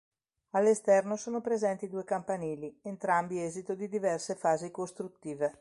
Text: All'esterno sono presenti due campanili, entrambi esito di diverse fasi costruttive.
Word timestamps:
All'esterno 0.55 1.15
sono 1.15 1.41
presenti 1.41 1.87
due 1.87 2.03
campanili, 2.03 2.75
entrambi 2.81 3.39
esito 3.39 3.75
di 3.75 3.87
diverse 3.87 4.33
fasi 4.33 4.71
costruttive. 4.71 5.49